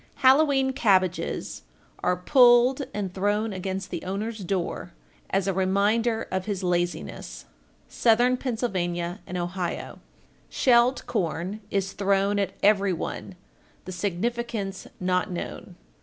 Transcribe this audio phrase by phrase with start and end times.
[0.19, 0.27] 1402.
[0.55, 1.61] Halloween cabbages
[2.03, 4.93] are pulled and thrown against the owner's door
[5.29, 7.45] as a reminder of his laziness.
[7.87, 9.99] Southern Pennsylvania and Ohio.
[10.49, 10.55] 1403.
[10.57, 13.35] Shelled corn is thrown at every one
[13.85, 15.75] the significance not known.